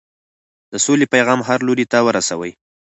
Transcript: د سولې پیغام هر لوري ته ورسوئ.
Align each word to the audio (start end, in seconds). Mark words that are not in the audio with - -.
د 0.71 0.73
سولې 0.85 1.05
پیغام 1.13 1.39
هر 1.47 1.59
لوري 1.67 1.85
ته 1.91 1.97
ورسوئ. 2.07 2.51